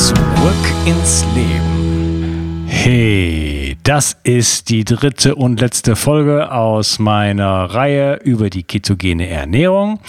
[0.00, 0.16] Zurück
[0.86, 2.64] ins Leben.
[2.66, 10.00] Hey, das ist die dritte und letzte Folge aus meiner Reihe über die ketogene Ernährung.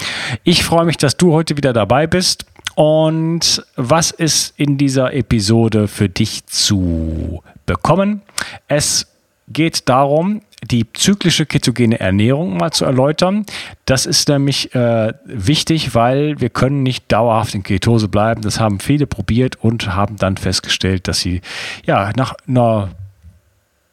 [0.45, 2.45] Ich freue mich, dass du heute wieder dabei bist.
[2.75, 8.21] Und was ist in dieser Episode für dich zu bekommen?
[8.69, 9.07] Es
[9.49, 13.45] geht darum, die zyklische ketogene Ernährung mal zu erläutern.
[13.85, 18.41] Das ist nämlich äh, wichtig, weil wir können nicht dauerhaft in Ketose bleiben.
[18.41, 21.41] Das haben viele probiert und haben dann festgestellt, dass sie
[21.85, 22.89] ja nach einer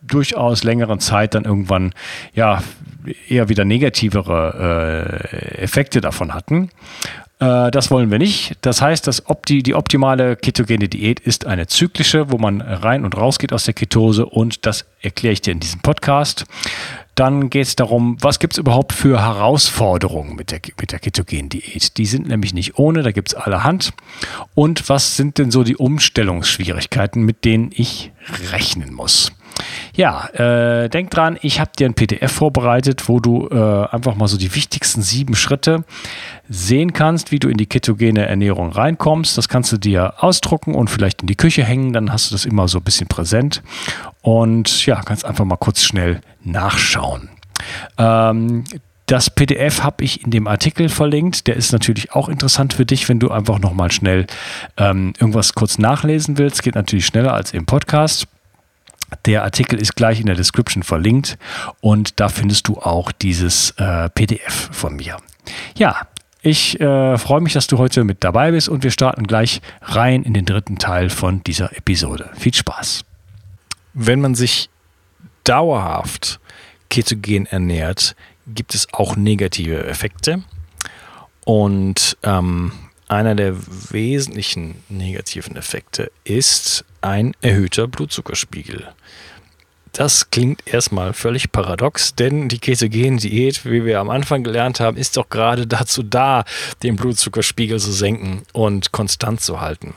[0.03, 1.93] durchaus längeren Zeit dann irgendwann
[2.35, 2.63] ja
[3.29, 6.71] eher wieder negativere äh, Effekte davon hatten.
[7.41, 8.57] Äh, das wollen wir nicht.
[8.63, 13.17] Das heißt, dass opti die optimale ketogene Diät ist eine zyklische, wo man rein und
[13.17, 16.47] raus geht aus der Ketose und das erkläre ich dir in diesem Podcast.
[17.15, 21.49] Dann geht es darum, was gibt es überhaupt für Herausforderungen mit der, mit der ketogenen
[21.49, 21.97] Diät.
[21.97, 23.93] Die sind nämlich nicht ohne, da gibt es allerhand.
[24.55, 28.13] Und was sind denn so die Umstellungsschwierigkeiten, mit denen ich
[28.53, 29.33] rechnen muss?
[29.99, 34.29] Ja, äh, denk dran, ich habe dir ein PDF vorbereitet, wo du äh, einfach mal
[34.29, 35.83] so die wichtigsten sieben Schritte
[36.49, 39.37] sehen kannst, wie du in die ketogene Ernährung reinkommst.
[39.37, 42.45] Das kannst du dir ausdrucken und vielleicht in die Küche hängen, dann hast du das
[42.45, 43.61] immer so ein bisschen präsent
[44.23, 47.29] und ja, kannst einfach mal kurz schnell nachschauen.
[47.99, 48.63] Ähm,
[49.07, 51.49] das PDF habe ich in dem Artikel verlinkt.
[51.49, 54.29] Der ist natürlich auch interessant für dich, wenn du einfach nochmal schnell
[54.77, 56.63] ähm, irgendwas kurz nachlesen willst.
[56.63, 58.29] Geht natürlich schneller als im Podcast.
[59.25, 61.39] Der Artikel ist gleich in der Description verlinkt
[61.81, 65.17] und da findest du auch dieses äh, PDF von mir.
[65.77, 66.07] Ja,
[66.43, 70.23] ich äh, freue mich, dass du heute mit dabei bist und wir starten gleich rein
[70.23, 72.31] in den dritten Teil von dieser Episode.
[72.39, 73.05] Viel Spaß.
[73.95, 74.71] Wenn man sich
[75.45, 76.39] dauerhaft
[76.91, 78.15] ketogen ernährt,
[78.47, 80.43] gibt es auch negative Effekte.
[81.45, 82.73] Und ähm,
[83.09, 83.57] einer der
[83.91, 88.89] wesentlichen negativen Effekte ist ein erhöhter Blutzuckerspiegel.
[89.93, 94.97] Das klingt erstmal völlig paradox, denn die ketogene Diät, wie wir am Anfang gelernt haben,
[94.97, 96.45] ist doch gerade dazu da,
[96.83, 99.95] den Blutzuckerspiegel zu senken und konstant zu halten.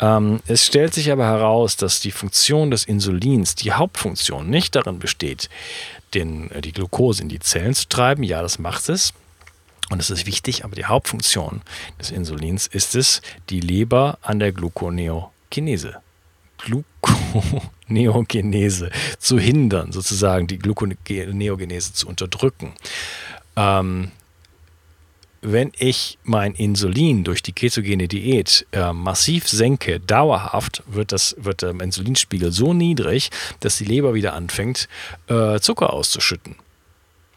[0.00, 4.98] Ähm, es stellt sich aber heraus, dass die Funktion des Insulins, die Hauptfunktion, nicht darin
[4.98, 5.48] besteht,
[6.14, 8.22] den, äh, die Glucose in die Zellen zu treiben.
[8.22, 9.12] Ja, das macht es.
[9.90, 11.62] Und es ist wichtig, aber die Hauptfunktion
[11.98, 13.20] des Insulins ist es,
[13.50, 16.01] die Leber an der Gluconeogenese,
[16.64, 22.72] Gluconeogenese zu hindern, sozusagen die Gluconeogenese zu unterdrücken.
[23.56, 24.10] Ähm,
[25.42, 31.62] wenn ich mein Insulin durch die ketogene Diät äh, massiv senke, dauerhaft, wird, das, wird
[31.62, 34.88] der Insulinspiegel so niedrig, dass die Leber wieder anfängt,
[35.26, 36.54] äh, Zucker auszuschütten.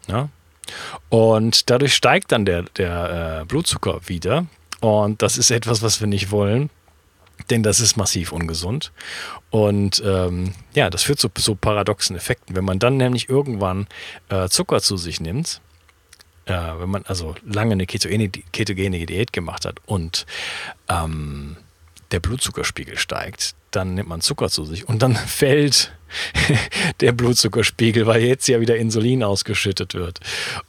[0.06, 0.28] Ja?
[1.08, 4.46] Und dadurch steigt dann der, der äh, Blutzucker wieder.
[4.80, 6.70] Und das ist etwas, was wir nicht wollen,
[7.50, 8.92] denn das ist massiv ungesund.
[9.50, 12.56] Und ähm, ja, das führt zu so paradoxen Effekten.
[12.56, 13.86] Wenn man dann nämlich irgendwann
[14.28, 15.60] äh, Zucker zu sich nimmt,
[16.46, 20.26] äh, wenn man also lange eine ketogene, ketogene Diät gemacht hat und
[20.88, 21.56] ähm,
[22.10, 25.92] der Blutzuckerspiegel steigt, dann nimmt man Zucker zu sich und dann fällt
[27.00, 30.20] der Blutzuckerspiegel, weil jetzt ja wieder Insulin ausgeschüttet wird.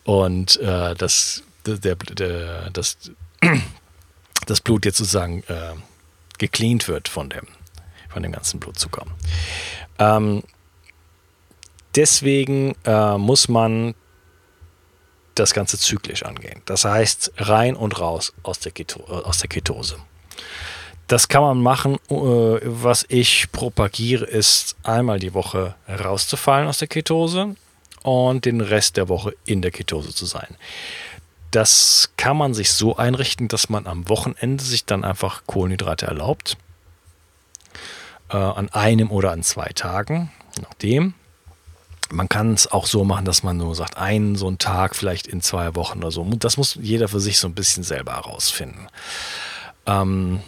[0.04, 2.98] Und äh, das, der, der, das,
[4.46, 5.74] das Blut jetzt sozusagen äh,
[6.38, 7.48] gecleant wird von dem,
[8.10, 9.06] von dem ganzen Blutzucker.
[10.00, 10.44] Ähm,
[11.96, 13.96] deswegen äh, muss man
[15.36, 16.62] das Ganze zyklisch angehen.
[16.66, 19.98] Das heißt, rein und raus aus der, Keto, aus der Ketose.
[21.08, 21.96] Das kann man machen.
[22.10, 27.56] Äh, was ich propagiere, ist einmal die Woche rauszufallen aus der Ketose
[28.04, 30.56] und den Rest der Woche in der Ketose zu sein.
[31.52, 36.58] Das kann man sich so einrichten, dass man am Wochenende sich dann einfach Kohlenhydrate erlaubt.
[38.30, 41.14] Äh, an einem oder an zwei Tagen, nachdem.
[42.10, 45.28] Man kann es auch so machen, dass man nur sagt, einen so einen Tag vielleicht
[45.28, 46.24] in zwei Wochen oder so.
[46.38, 48.88] Das muss jeder für sich so ein bisschen selber herausfinden.
[49.86, 50.42] Ähm,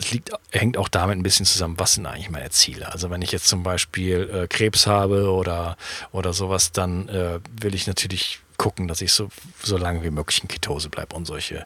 [0.00, 2.90] es liegt, hängt auch damit ein bisschen zusammen, was sind eigentlich meine Ziele.
[2.90, 5.76] Also wenn ich jetzt zum Beispiel äh, Krebs habe oder,
[6.10, 9.30] oder sowas, dann äh, will ich natürlich gucken, dass ich so,
[9.62, 11.64] so lange wie möglich in Ketose bleibe und solche,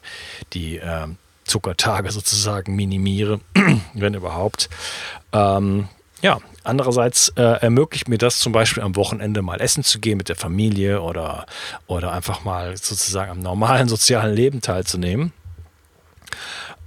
[0.53, 1.07] die, äh,
[1.43, 3.39] Zuckertage sozusagen minimiere,
[3.93, 4.69] wenn überhaupt.
[5.31, 5.89] Ähm,
[6.21, 10.29] ja, andererseits äh, ermöglicht mir das zum Beispiel am Wochenende mal essen zu gehen mit
[10.29, 11.45] der Familie oder,
[11.85, 15.33] oder einfach mal sozusagen am normalen sozialen Leben teilzunehmen.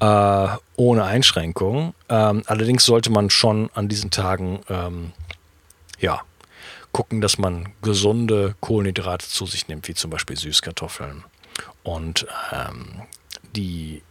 [0.01, 1.95] Äh, ohne Einschränkung.
[2.09, 5.13] Ähm, allerdings sollte man schon an diesen Tagen ähm,
[6.01, 6.23] ja,
[6.93, 11.25] gucken, dass man gesunde Kohlenhydrate zu sich nimmt, wie zum Beispiel Süßkartoffeln.
[11.83, 13.03] Und ähm,
[13.55, 14.03] die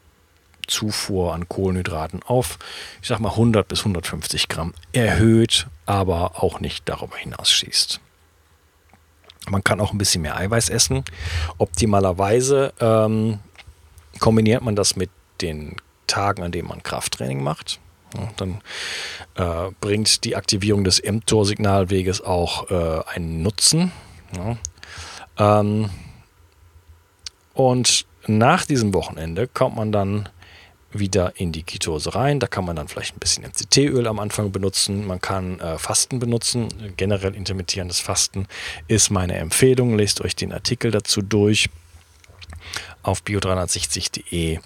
[0.68, 2.60] Zufuhr an Kohlenhydraten auf,
[3.02, 8.00] ich sag mal 100 bis 150 Gramm erhöht, aber auch nicht darüber hinaus schießt.
[9.50, 11.06] Man kann auch ein bisschen mehr Eiweiß essen.
[11.58, 13.40] Optimalerweise ähm,
[14.20, 15.10] kombiniert man das mit
[15.42, 17.80] den Tagen, an denen man Krafttraining macht.
[18.38, 18.62] Dann
[19.36, 23.92] äh, bringt die Aktivierung des mTOR-Signalweges auch äh, einen Nutzen.
[24.36, 24.58] Ja.
[25.60, 25.90] Ähm,
[27.54, 30.30] und nach diesem Wochenende kommt man dann
[30.92, 32.40] wieder in die Ketose rein.
[32.40, 35.06] Da kann man dann vielleicht ein bisschen MCT-Öl am Anfang benutzen.
[35.06, 36.70] Man kann äh, Fasten benutzen.
[36.98, 38.48] Generell intermittierendes Fasten
[38.88, 39.98] ist meine Empfehlung.
[39.98, 41.70] Lest euch den Artikel dazu durch
[43.04, 44.60] auf bio360.de.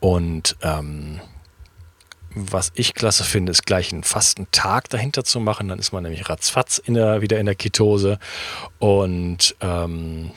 [0.00, 1.20] Und ähm,
[2.34, 5.68] was ich klasse finde, ist gleich einen Fastentag dahinter zu machen.
[5.68, 8.18] Dann ist man nämlich ratzfatz in der, wieder in der Ketose
[8.78, 10.30] und ähm,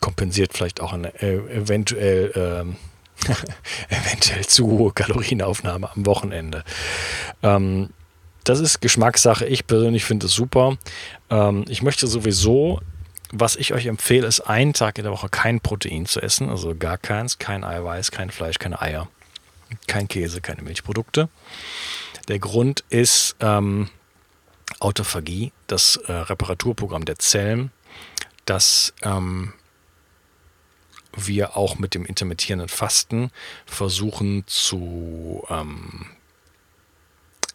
[0.00, 2.76] kompensiert vielleicht auch eine äh, eventuell ähm,
[3.88, 6.64] eventuell zu hohe Kalorienaufnahme am Wochenende.
[7.42, 7.90] Ähm,
[8.44, 9.46] das ist Geschmackssache.
[9.46, 10.76] Ich persönlich finde es super.
[11.30, 12.80] Ähm, ich möchte sowieso,
[13.32, 16.74] was ich euch empfehle, ist einen Tag in der Woche kein Protein zu essen, also
[16.74, 19.08] gar keins, kein Eiweiß, kein Fleisch, keine Eier,
[19.86, 21.28] kein Käse, keine Milchprodukte.
[22.28, 23.90] Der Grund ist ähm,
[24.80, 27.70] Autophagie, das äh, Reparaturprogramm der Zellen,
[28.46, 29.52] das ähm,
[31.16, 33.30] wir auch mit dem intermittierenden Fasten
[33.66, 36.06] versuchen zu ähm,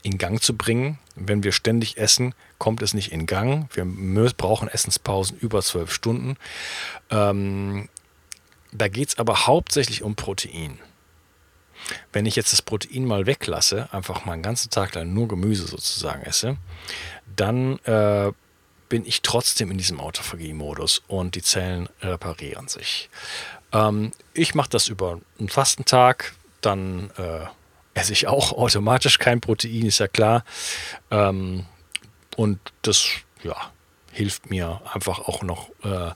[0.01, 0.98] in Gang zu bringen.
[1.15, 3.69] Wenn wir ständig essen, kommt es nicht in Gang.
[3.74, 3.86] Wir
[4.33, 6.38] brauchen Essenspausen über zwölf Stunden.
[7.10, 7.89] Ähm,
[8.72, 10.80] da geht es aber hauptsächlich um Protein.
[12.12, 15.68] Wenn ich jetzt das Protein mal weglasse, einfach mal einen ganzen Tag lang nur Gemüse
[15.68, 16.58] sozusagen esse,
[17.36, 18.31] dann äh,
[18.90, 23.10] bin ich trotzdem in diesem Autophagie-Modus und die Zellen reparieren sich.
[23.72, 27.46] Ähm, ich mache das über einen Fastentag, dann äh,
[27.94, 30.44] esse ich auch automatisch kein Protein, ist ja klar.
[31.12, 31.66] Ähm,
[32.36, 33.06] und das
[33.44, 33.56] ja,
[34.12, 36.12] hilft mir einfach auch noch äh,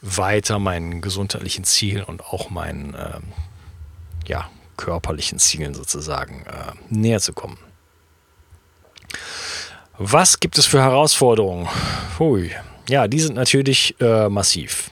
[0.00, 3.20] weiter meinen gesundheitlichen Zielen und auch meinen äh,
[4.26, 4.50] ja,
[4.82, 7.56] körperlichen Zielen sozusagen äh, näher zu kommen.
[9.96, 11.68] Was gibt es für Herausforderungen?
[12.18, 12.50] Hui.
[12.88, 14.90] Ja, die sind natürlich äh, massiv.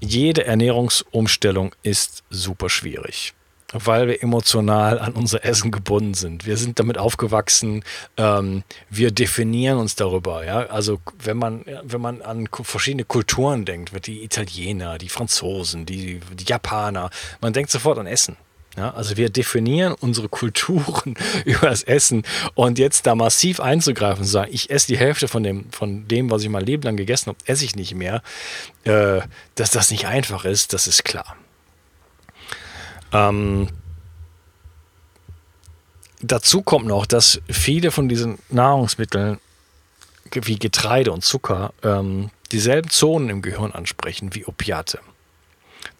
[0.00, 3.34] Jede Ernährungsumstellung ist super schwierig,
[3.72, 6.46] weil wir emotional an unser Essen gebunden sind.
[6.46, 7.84] Wir sind damit aufgewachsen,
[8.16, 10.44] ähm, wir definieren uns darüber.
[10.44, 10.66] Ja?
[10.66, 16.44] Also wenn man, wenn man an verschiedene Kulturen denkt, die Italiener, die Franzosen, die, die
[16.44, 18.36] Japaner, man denkt sofort an Essen.
[18.76, 22.22] Ja, also wir definieren unsere Kulturen über das Essen
[22.54, 26.30] und jetzt da massiv einzugreifen und sagen, ich esse die Hälfte von dem, von dem,
[26.30, 28.22] was ich mein Leben lang gegessen habe, esse ich nicht mehr,
[28.84, 29.20] äh,
[29.56, 31.36] dass das nicht einfach ist, das ist klar.
[33.12, 33.68] Ähm,
[36.20, 39.38] dazu kommt noch, dass viele von diesen Nahrungsmitteln
[40.32, 45.00] wie Getreide und Zucker ähm, dieselben Zonen im Gehirn ansprechen wie Opiate.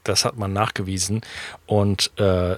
[0.04, 1.22] Das hat man nachgewiesen
[1.66, 2.56] und äh,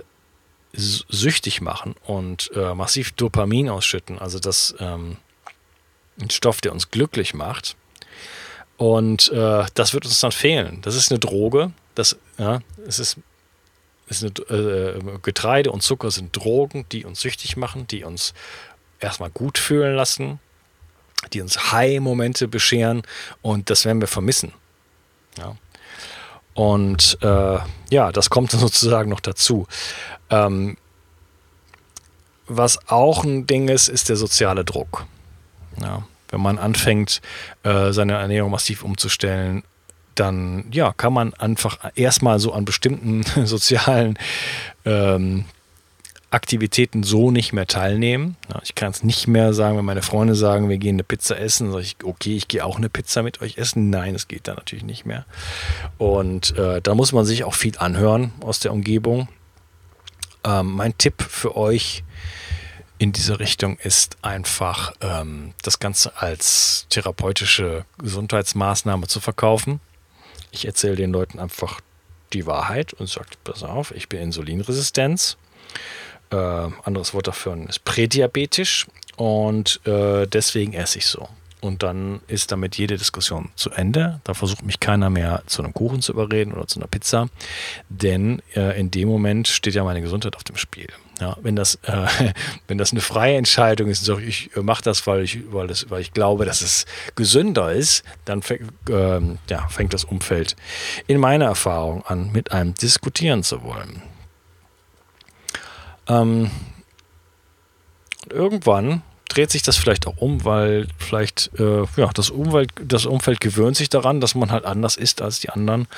[0.75, 4.19] süchtig machen und äh, massiv Dopamin ausschütten.
[4.19, 5.17] Also das ähm,
[6.21, 7.77] ein Stoff, der uns glücklich macht.
[8.77, 10.81] Und äh, das wird uns dann fehlen.
[10.83, 11.73] Das ist eine Droge.
[11.95, 13.19] Das, ja, es ist,
[14.21, 18.35] eine, äh, Getreide und Zucker sind Drogen, die uns süchtig machen, die uns
[19.01, 20.41] erstmal gut fühlen lassen,
[21.33, 23.03] die uns High-Momente bescheren
[23.43, 24.53] und das werden wir vermissen.
[25.39, 25.57] Ja.
[26.55, 27.59] Und äh,
[27.91, 29.67] ja, das kommt sozusagen noch dazu.
[30.31, 30.77] Ähm,
[32.47, 35.07] was auch ein Ding ist, ist der soziale Druck.
[35.81, 37.23] Ja, wenn man anfängt,
[37.63, 39.63] äh, seine Ernährung massiv umzustellen,
[40.15, 44.19] dann ja, kann man einfach erstmal so an bestimmten sozialen
[44.85, 45.45] ähm,
[46.31, 48.37] Aktivitäten so nicht mehr teilnehmen.
[48.63, 51.71] Ich kann es nicht mehr sagen, wenn meine Freunde sagen, wir gehen eine Pizza essen,
[51.71, 53.91] sage ich, okay, ich gehe auch eine Pizza mit euch essen.
[53.91, 55.27] Nein, es geht da natürlich nicht mehr.
[55.99, 59.29] Und äh, da muss man sich auch viel anhören aus der Umgebung.
[60.45, 62.03] Ähm, mein Tipp für euch
[62.97, 69.81] in diese Richtung ist einfach, ähm, das Ganze als therapeutische Gesundheitsmaßnahme zu verkaufen.
[70.53, 71.81] Ich erzähle den Leuten einfach
[72.33, 75.37] die Wahrheit und sagt, pass auf, ich bin Insulinresistenz.
[76.31, 81.29] Äh, anderes Wort dafür ist prädiabetisch und äh, deswegen esse ich so.
[81.61, 84.21] Und dann ist damit jede Diskussion zu Ende.
[84.25, 87.29] Da versucht mich keiner mehr zu einem Kuchen zu überreden oder zu einer Pizza.
[87.89, 90.89] Denn äh, in dem Moment steht ja meine Gesundheit auf dem Spiel.
[91.21, 92.07] Ja, wenn, das, äh,
[92.69, 95.91] wenn das eine freie Entscheidung ist, so, ich äh, mache das weil, ich, weil, das,
[95.91, 98.43] weil ich glaube, dass es gesünder ist, dann
[98.89, 100.57] äh, ja, fängt das Umfeld
[101.07, 104.03] in meiner Erfahrung an, mit einem diskutieren zu wollen.
[106.09, 106.51] Ähm,
[108.29, 109.03] irgendwann
[109.33, 113.77] dreht sich das vielleicht auch um, weil vielleicht äh, ja, das, Umwelt, das Umfeld gewöhnt
[113.77, 115.89] sich daran, dass man halt anders ist als die anderen.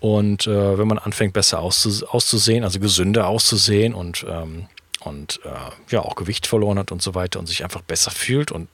[0.00, 4.66] Und äh, wenn man anfängt, besser auszus auszusehen, also gesünder auszusehen und, ähm,
[5.00, 8.52] und äh, ja, auch Gewicht verloren hat und so weiter und sich einfach besser fühlt
[8.52, 8.68] und,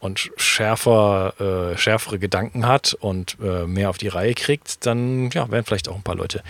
[0.00, 5.50] und schärfer, äh, schärfere Gedanken hat und äh, mehr auf die Reihe kriegt, dann ja,
[5.50, 6.42] werden vielleicht auch ein paar Leute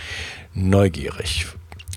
[0.54, 1.46] neugierig.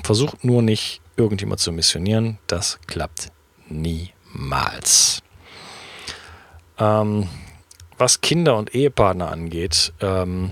[0.03, 2.39] Versucht nur nicht, irgendjemand zu missionieren.
[2.47, 3.31] Das klappt
[3.69, 5.21] nie niemals.
[6.77, 7.27] Ähm,
[7.97, 10.51] was Kinder und Ehepartner angeht, ähm,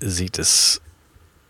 [0.00, 0.80] sieht es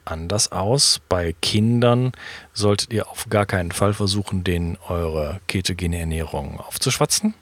[0.05, 1.01] anders aus.
[1.09, 2.13] Bei Kindern
[2.53, 7.35] solltet ihr auf gar keinen Fall versuchen, denen eure ketogene Ernährung aufzuschwatzen.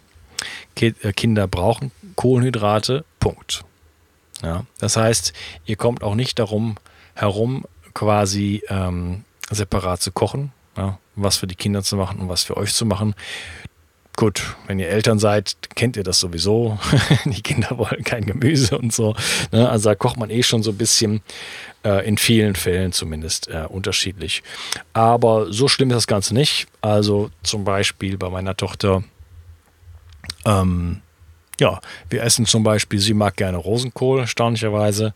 [0.74, 3.64] Ki äh, Kinder brauchen Kohlenhydrate, Punkt.
[4.42, 5.32] Ja, das heißt,
[5.64, 6.76] ihr kommt auch nicht darum
[7.14, 10.52] herum, quasi ähm, separat zu kochen.
[10.76, 13.14] Ja, was für die Kinder zu machen und was für euch zu machen.
[14.16, 16.78] Gut, wenn ihr Eltern seid, kennt ihr das sowieso.
[17.24, 19.16] die Kinder wollen kein Gemüse und so.
[19.50, 19.68] Ne?
[19.68, 21.20] Also da kocht man eh schon so ein bisschen,
[21.84, 24.44] äh, in vielen Fällen zumindest, äh, unterschiedlich.
[24.92, 26.68] Aber so schlimm ist das Ganze nicht.
[26.80, 29.02] Also zum Beispiel bei meiner Tochter,
[30.44, 31.00] ähm,
[31.58, 35.12] ja, wir essen zum Beispiel, sie mag gerne Rosenkohl, erstaunlicherweise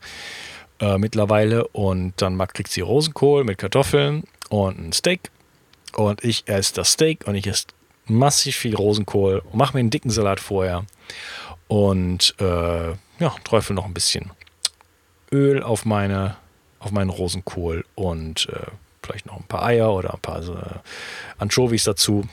[0.80, 1.68] äh, mittlerweile.
[1.68, 5.30] Und dann mag, kriegt sie Rosenkohl mit Kartoffeln und ein Steak
[5.96, 7.66] und ich esse das Steak und ich esse
[8.06, 10.84] massiv viel Rosenkohl mache mir einen dicken Salat vorher
[11.68, 14.30] und äh, ja, träufel noch ein bisschen
[15.30, 16.36] Öl auf meine
[16.80, 18.70] auf meinen Rosenkohl und äh,
[19.02, 20.78] vielleicht noch ein paar Eier oder ein paar äh,
[21.38, 22.26] Anchovies dazu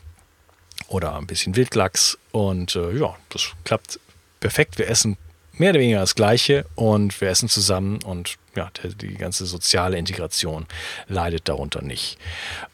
[0.88, 4.00] oder ein bisschen Wildlachs und äh, ja, das klappt
[4.40, 4.78] perfekt.
[4.78, 5.18] Wir essen
[5.54, 10.66] mehr oder weniger das Gleiche und wir essen zusammen und ja, die ganze soziale Integration
[11.08, 12.18] leidet darunter nicht.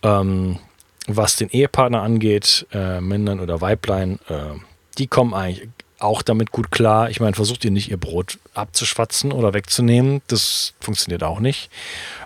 [0.03, 0.59] Ähm,
[1.07, 4.59] was den Ehepartner angeht, äh, Männern oder Weiblein, äh,
[4.97, 5.67] die kommen eigentlich
[5.99, 7.09] auch damit gut klar.
[7.09, 10.21] Ich meine, versucht ihr nicht ihr Brot abzuschwatzen oder wegzunehmen.
[10.27, 11.69] Das funktioniert auch nicht.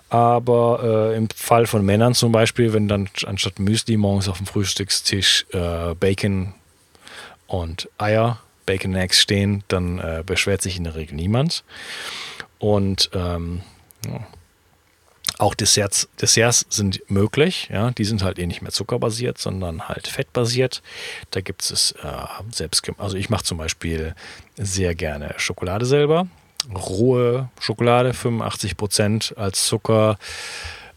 [0.09, 4.45] Aber äh, im Fall von Männern zum Beispiel, wenn dann anstatt Müsli morgens auf dem
[4.45, 6.53] Frühstückstisch äh, Bacon
[7.47, 11.63] und Eier, Bacon Eggs stehen, dann äh, beschwert sich in der Regel niemand.
[12.59, 13.61] Und ähm,
[15.37, 20.07] auch Desserts, Desserts sind möglich, ja, die sind halt eh nicht mehr zuckerbasiert, sondern halt
[20.07, 20.81] fettbasiert.
[21.31, 24.15] Da gibt es äh, selbst, also ich mache zum Beispiel
[24.57, 26.27] sehr gerne Schokolade selber,
[26.73, 30.17] rohe Schokolade, 85 Prozent als Zucker,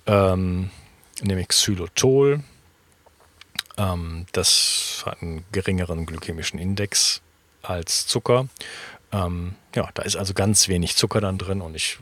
[0.06, 0.70] ähm,
[1.20, 2.40] nämlich Xylotol.
[3.76, 7.22] Ähm, das hat einen geringeren glykämischen Index
[7.62, 8.48] als Zucker.
[9.12, 11.98] Ähm, ja, da ist also ganz wenig Zucker dann drin und ich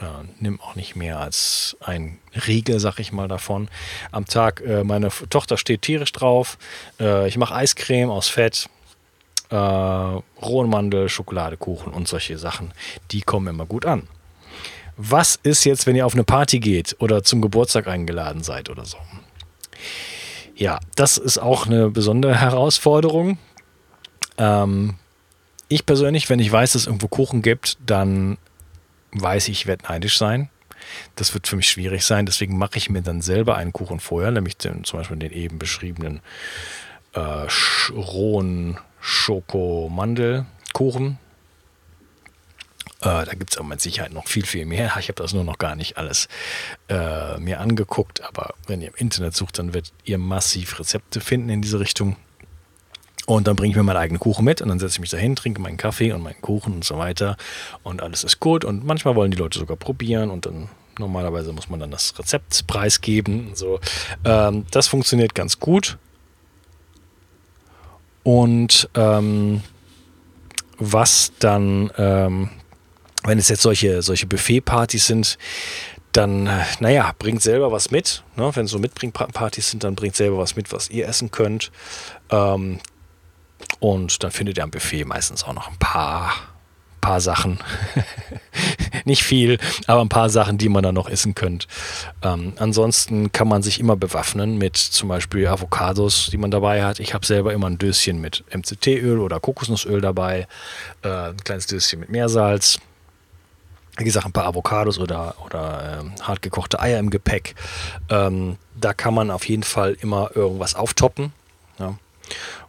[0.00, 0.04] äh,
[0.40, 3.68] nimm auch nicht mehr als ein Riegel, sag ich mal, davon
[4.10, 4.60] am Tag.
[4.60, 6.58] Äh, meine Tochter steht tierisch drauf.
[7.00, 8.68] Äh, ich mache Eiscreme aus Fett,
[9.50, 12.72] äh, rohen Mandel, Schokoladekuchen und solche Sachen.
[13.10, 14.08] Die kommen immer gut an.
[14.96, 18.84] Was ist jetzt, wenn ihr auf eine Party geht oder zum Geburtstag eingeladen seid oder
[18.84, 18.98] so?
[20.56, 23.38] Ja, das ist auch eine besondere Herausforderung.
[24.38, 24.94] Ähm,
[25.68, 28.38] ich persönlich, wenn ich weiß, dass es irgendwo Kuchen gibt, dann
[29.14, 30.50] weiß ich, ich werde neidisch sein.
[31.16, 32.26] Das wird für mich schwierig sein.
[32.26, 35.58] Deswegen mache ich mir dann selber einen Kuchen vorher, nämlich den, zum Beispiel den eben
[35.58, 36.20] beschriebenen
[37.14, 41.18] äh, sch rohen Schokomandelkuchen.
[43.00, 44.94] Äh, da gibt es aber mit Sicherheit noch viel, viel mehr.
[44.98, 46.28] Ich habe das nur noch gar nicht alles
[46.88, 48.22] äh, mir angeguckt.
[48.22, 52.16] Aber wenn ihr im Internet sucht, dann werdet ihr massiv Rezepte finden in diese Richtung.
[53.26, 55.34] Und dann bringe ich mir meinen eigenen Kuchen mit und dann setze ich mich dahin,
[55.34, 57.36] trinke meinen Kaffee und meinen Kuchen und so weiter.
[57.82, 58.64] Und alles ist gut.
[58.64, 62.66] Und manchmal wollen die Leute sogar probieren und dann normalerweise muss man dann das Rezept
[62.66, 63.52] preisgeben.
[63.54, 63.80] So.
[64.24, 65.96] Ähm, das funktioniert ganz gut.
[68.22, 69.62] Und ähm,
[70.78, 72.50] was dann, ähm,
[73.22, 75.38] wenn es jetzt solche, solche Buffet-Partys sind,
[76.12, 78.22] dann, naja, bringt selber was mit.
[78.36, 78.50] Ne?
[78.54, 81.72] Wenn so Mitbringpartys sind, dann bringt selber was mit, was ihr essen könnt.
[82.30, 82.78] Ähm,
[83.80, 86.32] und dann findet ihr am Buffet meistens auch noch ein paar,
[87.00, 87.58] paar Sachen.
[89.04, 91.66] Nicht viel, aber ein paar Sachen, die man dann noch essen könnte.
[92.22, 97.00] Ähm, ansonsten kann man sich immer bewaffnen mit zum Beispiel Avocados, die man dabei hat.
[97.00, 100.46] Ich habe selber immer ein Döschen mit MCT-Öl oder Kokosnussöl dabei,
[101.02, 102.78] äh, ein kleines Döschen mit Meersalz.
[103.96, 107.54] Wie gesagt, ein paar Avocados oder, oder ähm, hartgekochte Eier im Gepäck.
[108.08, 111.32] Ähm, da kann man auf jeden Fall immer irgendwas auftoppen.
[111.78, 111.96] Ja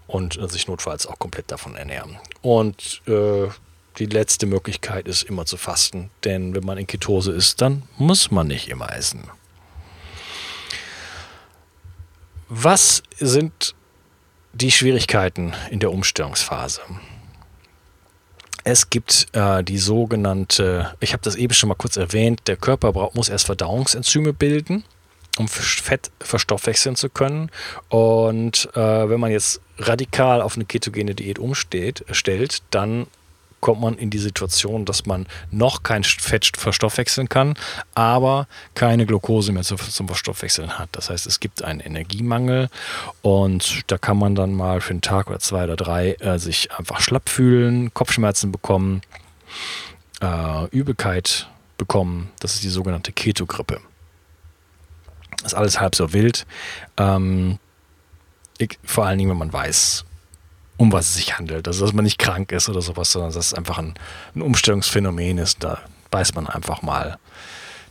[0.07, 2.17] und sich notfalls auch komplett davon ernähren.
[2.41, 3.47] Und äh,
[3.97, 8.31] die letzte Möglichkeit ist immer zu fasten, denn wenn man in Ketose ist, dann muss
[8.31, 9.29] man nicht immer essen.
[12.49, 13.73] Was sind
[14.53, 16.81] die Schwierigkeiten in der Umstellungsphase?
[18.63, 22.91] Es gibt äh, die sogenannte, ich habe das eben schon mal kurz erwähnt, der Körper
[22.91, 24.83] braucht, muss erst Verdauungsenzyme bilden
[25.37, 27.51] um Fett verstoffwechseln zu können.
[27.89, 33.07] Und äh, wenn man jetzt radikal auf eine ketogene Diät umstellt, stellt, dann
[33.65, 37.55] kommt man in die Situation, dass man noch kein Fett verstoffwechseln kann,
[37.95, 40.89] aber keine Glucose mehr zum Verstoffwechseln hat.
[40.91, 42.69] Das heißt, es gibt einen Energiemangel
[43.23, 46.71] und da kann man dann mal für einen Tag oder zwei oder drei äh, sich
[46.73, 49.01] einfach schlapp fühlen, Kopfschmerzen bekommen,
[50.21, 52.29] äh, Übelkeit bekommen.
[52.39, 53.81] Das ist die sogenannte Ketogrippe.
[55.43, 56.45] Ist alles halb so wild.
[56.97, 57.57] Ähm,
[58.57, 60.05] ich, vor allen Dingen, wenn man weiß,
[60.77, 61.67] um was es sich handelt.
[61.67, 63.93] Also, dass man nicht krank ist oder sowas, sondern dass es einfach ein,
[64.35, 65.63] ein Umstellungsphänomen ist.
[65.63, 65.79] Da
[66.11, 67.17] beißt man einfach mal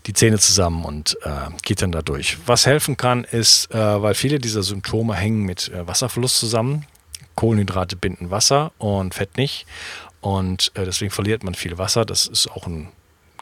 [0.06, 2.38] die Zähne zusammen und äh, geht dann da durch.
[2.46, 6.86] Was helfen kann, ist, äh, weil viele dieser Symptome hängen mit äh, Wasserverlust zusammen.
[7.36, 9.66] Kohlenhydrate binden Wasser und Fett nicht.
[10.20, 12.04] Und äh, deswegen verliert man viel Wasser.
[12.04, 12.88] Das ist auch ein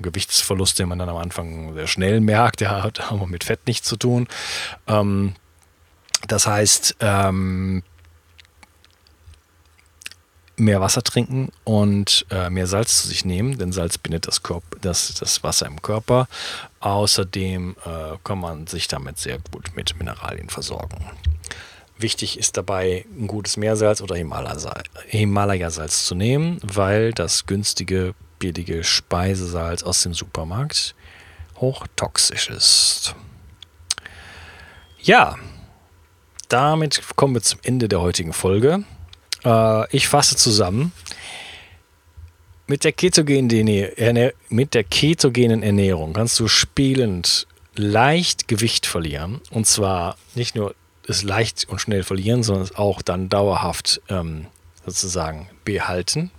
[0.01, 3.89] Gewichtsverlust, den man dann am Anfang sehr schnell merkt, der hat aber mit Fett nichts
[3.89, 4.29] zu tun.
[4.87, 5.35] Ähm,
[6.33, 7.83] das heißt, ähm,
[10.57, 14.79] mehr Wasser trinken und äh, mehr Salz zu sich nehmen, denn Salz bindet das, Körper,
[14.81, 16.29] das, das Wasser im Körper.
[16.81, 21.05] Außerdem äh, kann man sich damit sehr gut mit Mineralien versorgen.
[21.99, 29.83] Wichtig ist dabei, ein gutes Meersalz oder Himalaya-Salz zu nehmen, weil das günstige billige Speisesalz
[29.83, 30.95] aus dem Supermarkt
[31.57, 33.15] hochtoxisch ist.
[34.99, 35.37] Ja,
[36.53, 38.85] damit kommen wir zum Ende der heutigen Folge.
[39.45, 40.93] Äh, ich fasse zusammen.
[42.67, 49.41] Mit der, ketogenen mit der ketogenen Ernährung kannst du spielend leicht Gewicht verlieren.
[49.51, 50.75] Und zwar nicht nur
[51.07, 54.47] es leicht und schnell verlieren, sondern es auch dann dauerhaft ähm,
[54.87, 56.31] sozusagen behalten.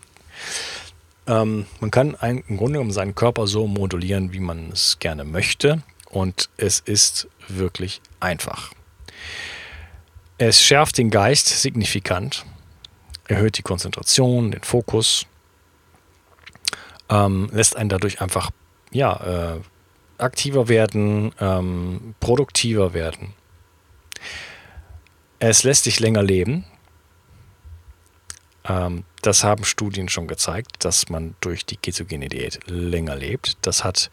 [1.28, 5.23] Ähm, man kann ein, im Grunde genommen seinen Körper so modulieren, wie man es gerne
[5.23, 5.82] möchte.
[6.10, 8.71] Und es ist wirklich einfach.
[10.38, 12.46] Es schärft den Geist signifikant,
[13.28, 15.26] erhöht die Konzentration, den Fokus,
[17.10, 18.52] ähm, lässt einen dadurch einfach
[18.91, 19.60] ja, äh,
[20.17, 23.34] aktiver werden, ähm, produktiver werden.
[25.39, 26.65] Es lässt dich länger leben,
[28.65, 33.58] ähm, das haben Studien schon gezeigt, dass man durch die ketogene Diät länger lebt.
[33.62, 34.10] Das hat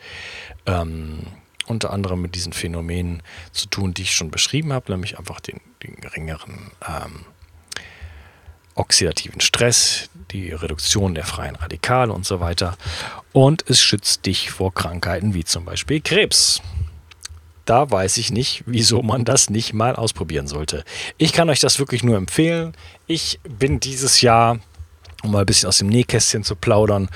[0.66, 1.26] ähm,
[1.66, 5.60] unter anderem mit diesen Phänomenen zu tun, die ich schon beschrieben habe, nämlich einfach den,
[5.82, 7.24] den geringeren ähm,
[8.74, 12.76] oxidativen Stress, die Reduktion der freien Radikale und so weiter.
[13.32, 16.62] Und es schützt dich vor Krankheiten wie zum Beispiel Krebs
[17.70, 20.84] da weiß ich nicht, wieso man das nicht mal ausprobieren sollte.
[21.18, 22.72] Ich kann euch das wirklich nur empfehlen.
[23.06, 24.58] Ich bin dieses Jahr,
[25.22, 27.08] um mal ein bisschen aus dem Nähkästchen zu plaudern,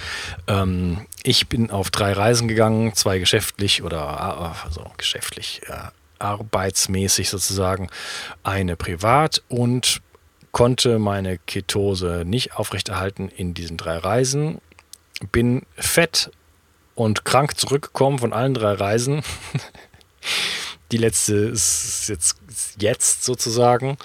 [0.47, 7.89] ähm, ich bin auf drei Reisen gegangen, zwei geschäftlich oder also geschäftlich, äh, arbeitsmäßig sozusagen,
[8.45, 10.03] eine privat und
[10.53, 14.61] konnte meine Ketose nicht aufrechterhalten in diesen drei Reisen.
[15.33, 16.31] Bin fett
[16.95, 19.23] und krank zurückgekommen von allen drei Reisen.
[20.93, 22.37] Die letzte ist jetzt,
[22.79, 23.97] jetzt sozusagen.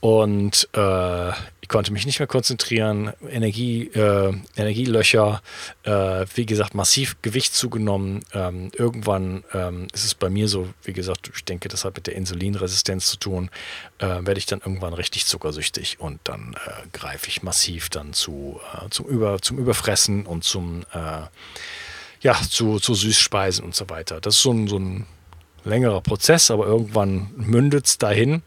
[0.00, 1.30] Und äh,
[1.60, 3.12] ich konnte mich nicht mehr konzentrieren.
[3.28, 5.42] Energie, äh, Energielöcher,
[5.82, 8.24] äh, wie gesagt, massiv Gewicht zugenommen.
[8.32, 12.06] Ähm, irgendwann ähm, ist es bei mir so, wie gesagt, ich denke, das hat mit
[12.06, 13.50] der Insulinresistenz zu tun,
[13.98, 18.60] äh, werde ich dann irgendwann richtig zuckersüchtig und dann äh, greife ich massiv dann zu,
[18.74, 20.84] äh, zum, Über, zum Überfressen und zum,
[22.20, 24.20] ja, zu, zu Süßspeisen und so weiter.
[24.20, 25.06] Das ist so ein, so ein
[25.64, 28.42] längerer Prozess, aber irgendwann mündet es dahin.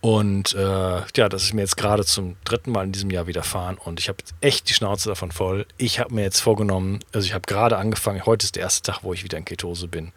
[0.00, 3.76] Und äh, ja, das ist mir jetzt gerade zum dritten Mal in diesem Jahr widerfahren
[3.76, 5.66] und ich habe echt die Schnauze davon voll.
[5.78, 9.02] Ich habe mir jetzt vorgenommen, also ich habe gerade angefangen, heute ist der erste Tag,
[9.02, 10.12] wo ich wieder in Ketose bin,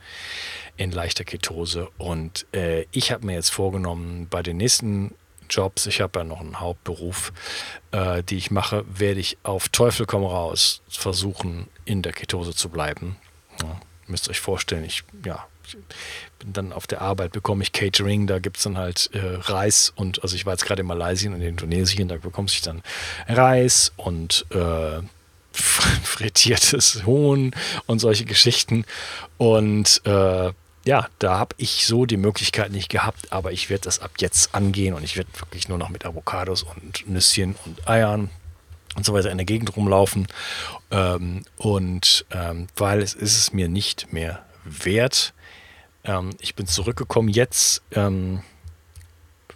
[0.77, 1.89] in leichter Ketose.
[1.97, 5.15] Und äh, ich habe mir jetzt vorgenommen, bei den nächsten
[5.49, 7.33] Jobs, ich habe ja noch einen Hauptberuf,
[7.91, 12.69] äh, die ich mache, werde ich auf Teufel komm raus versuchen, in der Ketose zu
[12.69, 13.15] bleiben.
[13.61, 15.77] Ja, müsst euch vorstellen, ich, ja, ich
[16.39, 19.93] bin dann auf der Arbeit, bekomme ich Catering, da gibt es dann halt äh, Reis
[19.95, 22.81] und, also ich war jetzt gerade in Malaysia und in Indonesien, da bekommst du dann
[23.27, 25.01] Reis und äh,
[26.03, 27.51] frittiertes Huhn
[27.85, 28.85] und solche Geschichten.
[29.37, 30.51] Und äh,
[30.85, 34.55] ja, da habe ich so die Möglichkeit nicht gehabt, aber ich werde das ab jetzt
[34.55, 38.29] angehen und ich werde wirklich nur noch mit Avocados und Nüsschen und Eiern
[38.95, 40.27] und so weiter in der Gegend rumlaufen.
[40.91, 45.33] Ähm, und ähm, weil es ist es mir nicht mehr wert.
[46.03, 47.81] Ähm, ich bin zurückgekommen jetzt.
[47.91, 48.41] Ähm,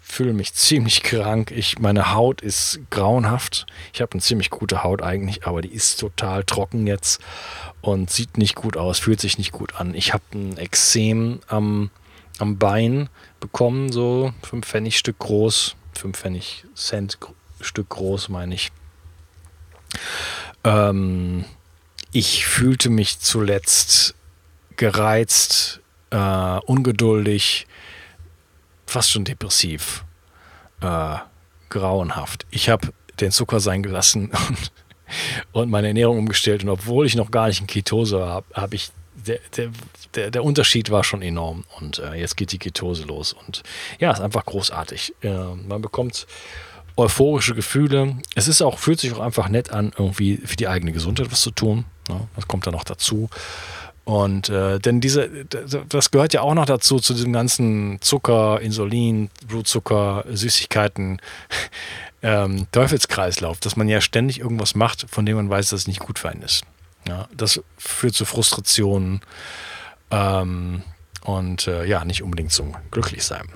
[0.01, 1.51] fühle mich ziemlich krank.
[1.51, 3.65] Ich, meine Haut ist grauenhaft.
[3.93, 7.21] Ich habe eine ziemlich gute Haut eigentlich, aber die ist total trocken jetzt
[7.81, 9.95] und sieht nicht gut aus, fühlt sich nicht gut an.
[9.95, 11.89] Ich habe ein Exem am,
[12.39, 17.17] am Bein bekommen, so 5 Pfennig Stück groß, 5 Pfennig Cent
[17.59, 18.71] Stück groß, meine ich.
[20.63, 21.45] Ähm,
[22.11, 24.15] ich fühlte mich zuletzt
[24.75, 27.67] gereizt, äh, ungeduldig,
[28.85, 30.05] fast schon depressiv,
[30.81, 31.17] äh,
[31.69, 32.45] grauenhaft.
[32.51, 34.71] Ich habe den Zucker sein gelassen und,
[35.53, 36.63] und, meine Ernährung umgestellt.
[36.63, 39.39] Und obwohl ich noch gar nicht in Ketose war, habe ich der,
[40.15, 41.63] der, der, Unterschied war schon enorm.
[41.79, 43.33] Und äh, jetzt geht die Ketose los.
[43.33, 43.63] Und
[43.99, 45.15] ja, ist einfach großartig.
[45.21, 46.27] Äh, man bekommt
[46.95, 48.17] euphorische Gefühle.
[48.35, 51.41] Es ist auch, fühlt sich auch einfach nett an, irgendwie für die eigene Gesundheit was
[51.41, 51.85] zu tun.
[52.09, 53.29] Ja, das kommt dann noch dazu.
[54.05, 59.29] Und äh, denn diese, das gehört ja auch noch dazu, zu diesem ganzen Zucker, Insulin,
[59.47, 61.21] Blutzucker, Süßigkeiten,
[62.21, 66.01] ähm, Teufelskreislauf, dass man ja ständig irgendwas macht, von dem man weiß, dass es nicht
[66.01, 66.65] gut für einen ist.
[67.07, 69.21] Ja, das führt zu Frustrationen
[70.11, 70.83] ähm,
[71.23, 73.47] und äh, ja, nicht unbedingt zum Glücklichsein.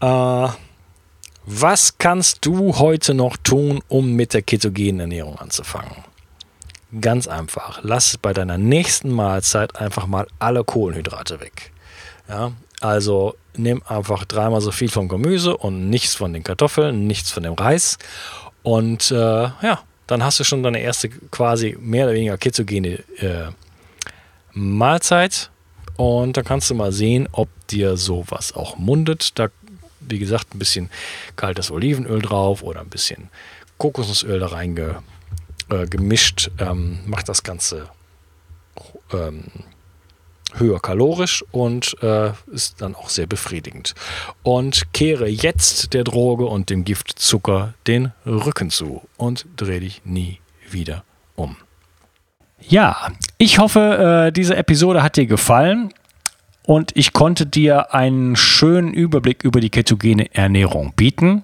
[0.00, 0.48] Äh,
[1.46, 6.04] was kannst du heute noch tun, um mit der ketogenen Ernährung anzufangen?
[7.00, 7.80] Ganz einfach.
[7.82, 11.72] Lass bei deiner nächsten Mahlzeit einfach mal alle Kohlenhydrate weg.
[12.28, 17.30] Ja, also nimm einfach dreimal so viel vom Gemüse und nichts von den Kartoffeln, nichts
[17.30, 17.98] von dem Reis.
[18.62, 23.50] Und äh, ja, dann hast du schon deine erste quasi mehr oder weniger ketogene äh,
[24.52, 25.50] Mahlzeit.
[25.96, 29.38] Und dann kannst du mal sehen, ob dir sowas auch mundet.
[29.38, 29.48] Da,
[30.08, 30.90] wie gesagt, ein bisschen
[31.36, 33.28] kaltes Olivenöl drauf oder ein bisschen
[33.78, 35.02] Kokosnussöl da reinge
[35.70, 35.86] äh,
[36.58, 37.88] ähm, macht das Ganze
[39.12, 39.44] ähm,
[40.54, 43.94] höher kalorisch und äh, ist dann auch sehr befriedigend.
[44.42, 50.02] Und kehre jetzt der Droge und dem Gift Zucker den Rücken zu und dreh dich
[50.04, 50.40] nie
[50.70, 51.56] wieder um.
[52.60, 55.92] Ja, ich hoffe, äh, diese Episode hat dir gefallen
[56.66, 61.42] und ich konnte dir einen schönen Überblick über die ketogene Ernährung bieten.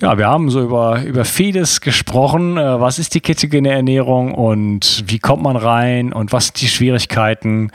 [0.00, 2.56] Ja, wir haben so über, über vieles gesprochen.
[2.56, 6.68] Äh, was ist die ketogene Ernährung und wie kommt man rein und was sind die
[6.68, 7.70] Schwierigkeiten?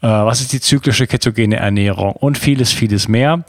[0.00, 3.44] Äh, was ist die zyklische ketogene Ernährung und vieles, vieles mehr.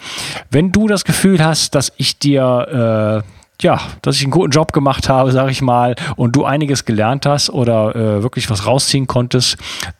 [0.49, 4.71] Wenn du das Gefühl hast, dass ich dir äh, ja, dass ich einen guten Job
[4.71, 9.07] gemacht habe, sage ich mal, und du einiges gelernt hast oder äh, wirklich was rausziehen
[9.07, 9.57] konntest,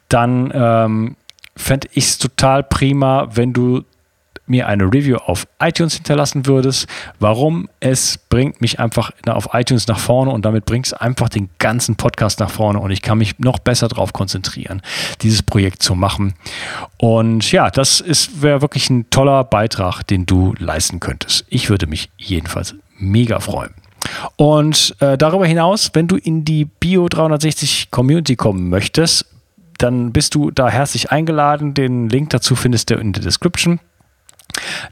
[0.10, 1.16] dann ähm,
[1.58, 3.84] fände ich es total prima, wenn du
[4.48, 6.88] mir eine Review auf iTunes hinterlassen würdest.
[7.20, 7.70] Warum?
[7.80, 11.96] Es bringt mich einfach auf iTunes nach vorne und damit bringt es einfach den ganzen
[11.96, 14.82] Podcast nach vorne und ich kann mich noch besser darauf konzentrieren,
[15.22, 16.34] dieses Projekt zu machen.
[16.98, 18.04] Und ja, das
[18.42, 21.46] wäre wirklich ein toller Beitrag, den du leisten könntest.
[21.50, 23.74] Ich würde mich jedenfalls mega freuen.
[24.38, 29.26] Und äh, darüber hinaus, wenn du in die Bio 360 Community kommen möchtest,
[29.78, 31.74] dann bist du da herzlich eingeladen.
[31.74, 33.80] Den Link dazu findest du in der Description.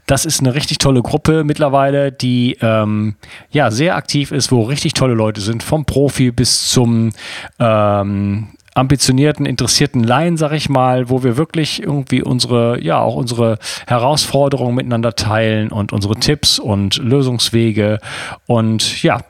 [0.06, 3.16] Das ist eine richtig tolle Gruppe mittlerweile, die ähm,
[3.50, 7.10] ja sehr aktiv ist, wo richtig tolle Leute sind, vom Profi bis zum
[7.58, 13.58] ähm, ambitionierten, interessierten Laien, sag ich mal, wo wir wirklich irgendwie unsere, ja, auch unsere
[13.86, 17.98] Herausforderungen miteinander teilen und unsere Tipps und Lösungswege.
[18.46, 19.20] Und ja,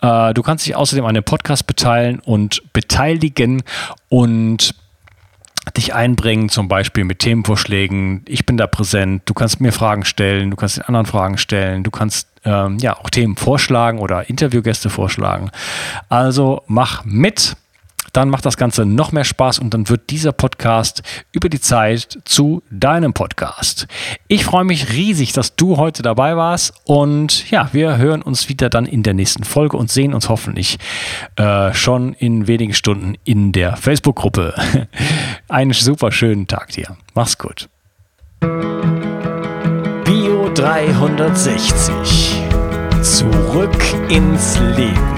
[0.00, 3.62] äh, du kannst dich außerdem an dem Podcast beteiligen und beteiligen
[4.08, 4.74] und
[5.70, 8.22] dich einbringen, zum Beispiel mit Themenvorschlägen.
[8.26, 9.22] Ich bin da präsent.
[9.26, 12.96] Du kannst mir Fragen stellen, du kannst den anderen Fragen stellen, du kannst ähm, ja
[12.96, 15.50] auch Themen vorschlagen oder Interviewgäste vorschlagen.
[16.08, 17.56] Also mach mit
[18.12, 22.18] dann macht das Ganze noch mehr Spaß und dann wird dieser Podcast über die Zeit
[22.24, 23.86] zu deinem Podcast.
[24.28, 28.70] Ich freue mich riesig, dass du heute dabei warst und ja, wir hören uns wieder
[28.70, 30.78] dann in der nächsten Folge und sehen uns hoffentlich
[31.36, 34.54] äh, schon in wenigen Stunden in der Facebook-Gruppe.
[35.48, 36.96] Einen super schönen Tag dir.
[37.14, 37.68] Mach's gut.
[40.58, 42.42] 360.
[43.00, 45.17] Zurück ins Leben.